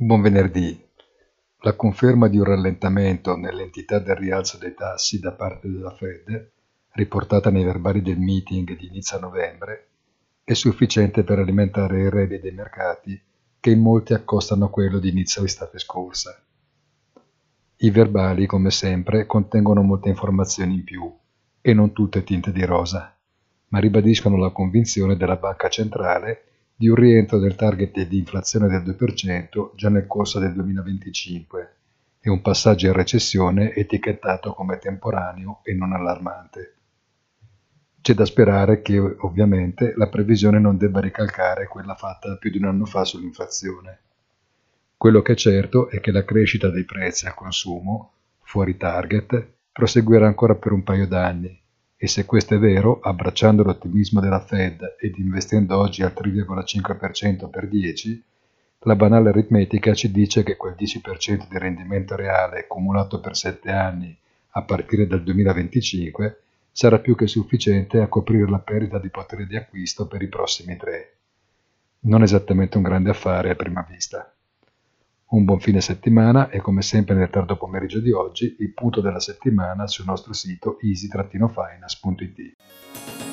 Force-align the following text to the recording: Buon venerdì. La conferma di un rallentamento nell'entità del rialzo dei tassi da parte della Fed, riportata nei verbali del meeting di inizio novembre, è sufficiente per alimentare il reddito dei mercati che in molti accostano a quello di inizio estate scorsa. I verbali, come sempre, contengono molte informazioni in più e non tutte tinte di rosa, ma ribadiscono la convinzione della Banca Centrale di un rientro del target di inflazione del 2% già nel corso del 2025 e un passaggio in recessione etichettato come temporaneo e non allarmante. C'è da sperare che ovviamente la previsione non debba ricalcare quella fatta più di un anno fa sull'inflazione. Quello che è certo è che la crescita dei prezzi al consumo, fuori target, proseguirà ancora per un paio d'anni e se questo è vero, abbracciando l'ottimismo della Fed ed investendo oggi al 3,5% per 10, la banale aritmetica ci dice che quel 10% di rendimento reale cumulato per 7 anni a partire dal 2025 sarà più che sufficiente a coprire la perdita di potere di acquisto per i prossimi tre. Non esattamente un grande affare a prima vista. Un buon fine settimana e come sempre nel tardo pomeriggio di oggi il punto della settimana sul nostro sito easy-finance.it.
Buon 0.00 0.20
venerdì. 0.20 0.80
La 1.62 1.74
conferma 1.74 2.28
di 2.28 2.38
un 2.38 2.44
rallentamento 2.44 3.34
nell'entità 3.34 3.98
del 3.98 4.14
rialzo 4.14 4.56
dei 4.56 4.72
tassi 4.72 5.18
da 5.18 5.32
parte 5.32 5.68
della 5.68 5.90
Fed, 5.90 6.52
riportata 6.92 7.50
nei 7.50 7.64
verbali 7.64 8.00
del 8.00 8.16
meeting 8.16 8.76
di 8.76 8.86
inizio 8.86 9.18
novembre, 9.18 9.88
è 10.44 10.52
sufficiente 10.52 11.24
per 11.24 11.40
alimentare 11.40 12.02
il 12.02 12.12
reddito 12.12 12.42
dei 12.42 12.52
mercati 12.52 13.20
che 13.58 13.70
in 13.70 13.80
molti 13.80 14.14
accostano 14.14 14.66
a 14.66 14.70
quello 14.70 15.00
di 15.00 15.08
inizio 15.08 15.42
estate 15.42 15.80
scorsa. 15.80 16.40
I 17.78 17.90
verbali, 17.90 18.46
come 18.46 18.70
sempre, 18.70 19.26
contengono 19.26 19.82
molte 19.82 20.10
informazioni 20.10 20.74
in 20.74 20.84
più 20.84 21.12
e 21.60 21.74
non 21.74 21.92
tutte 21.92 22.22
tinte 22.22 22.52
di 22.52 22.64
rosa, 22.64 23.18
ma 23.70 23.80
ribadiscono 23.80 24.36
la 24.36 24.50
convinzione 24.50 25.16
della 25.16 25.34
Banca 25.34 25.68
Centrale 25.68 26.44
di 26.80 26.86
un 26.86 26.94
rientro 26.94 27.40
del 27.40 27.56
target 27.56 28.06
di 28.06 28.18
inflazione 28.18 28.68
del 28.68 28.82
2% 28.82 29.74
già 29.74 29.88
nel 29.88 30.06
corso 30.06 30.38
del 30.38 30.52
2025 30.52 31.74
e 32.20 32.30
un 32.30 32.40
passaggio 32.40 32.86
in 32.86 32.92
recessione 32.92 33.74
etichettato 33.74 34.52
come 34.52 34.78
temporaneo 34.78 35.58
e 35.64 35.74
non 35.74 35.92
allarmante. 35.92 36.74
C'è 38.00 38.14
da 38.14 38.24
sperare 38.24 38.80
che 38.80 38.96
ovviamente 38.96 39.92
la 39.96 40.08
previsione 40.08 40.60
non 40.60 40.76
debba 40.76 41.00
ricalcare 41.00 41.66
quella 41.66 41.96
fatta 41.96 42.36
più 42.36 42.48
di 42.48 42.58
un 42.58 42.66
anno 42.66 42.84
fa 42.84 43.04
sull'inflazione. 43.04 43.98
Quello 44.96 45.20
che 45.20 45.32
è 45.32 45.36
certo 45.36 45.90
è 45.90 45.98
che 45.98 46.12
la 46.12 46.24
crescita 46.24 46.70
dei 46.70 46.84
prezzi 46.84 47.26
al 47.26 47.34
consumo, 47.34 48.12
fuori 48.42 48.76
target, 48.76 49.46
proseguirà 49.72 50.28
ancora 50.28 50.54
per 50.54 50.70
un 50.70 50.84
paio 50.84 51.08
d'anni 51.08 51.60
e 52.00 52.06
se 52.06 52.24
questo 52.24 52.54
è 52.54 52.58
vero, 52.58 53.00
abbracciando 53.00 53.64
l'ottimismo 53.64 54.20
della 54.20 54.38
Fed 54.38 54.94
ed 55.00 55.18
investendo 55.18 55.76
oggi 55.78 56.04
al 56.04 56.14
3,5% 56.16 57.50
per 57.50 57.68
10, 57.68 58.22
la 58.82 58.94
banale 58.94 59.30
aritmetica 59.30 59.92
ci 59.94 60.12
dice 60.12 60.44
che 60.44 60.56
quel 60.56 60.76
10% 60.78 61.48
di 61.48 61.58
rendimento 61.58 62.14
reale 62.14 62.68
cumulato 62.68 63.18
per 63.18 63.36
7 63.36 63.72
anni 63.72 64.16
a 64.50 64.62
partire 64.62 65.08
dal 65.08 65.24
2025 65.24 66.42
sarà 66.70 67.00
più 67.00 67.16
che 67.16 67.26
sufficiente 67.26 68.00
a 68.00 68.06
coprire 68.06 68.48
la 68.48 68.60
perdita 68.60 69.00
di 69.00 69.10
potere 69.10 69.46
di 69.46 69.56
acquisto 69.56 70.06
per 70.06 70.22
i 70.22 70.28
prossimi 70.28 70.76
tre. 70.76 71.14
Non 72.02 72.22
esattamente 72.22 72.76
un 72.76 72.84
grande 72.84 73.10
affare 73.10 73.50
a 73.50 73.56
prima 73.56 73.84
vista. 73.90 74.32
Un 75.30 75.44
buon 75.44 75.60
fine 75.60 75.82
settimana 75.82 76.48
e 76.48 76.62
come 76.62 76.80
sempre 76.80 77.14
nel 77.14 77.28
tardo 77.28 77.58
pomeriggio 77.58 78.00
di 78.00 78.12
oggi 78.12 78.56
il 78.60 78.72
punto 78.72 79.02
della 79.02 79.20
settimana 79.20 79.86
sul 79.86 80.06
nostro 80.06 80.32
sito 80.32 80.78
easy-finance.it. 80.80 83.27